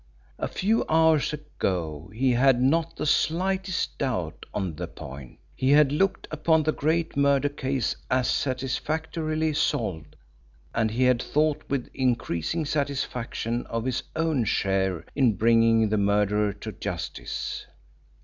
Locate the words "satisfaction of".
12.65-13.85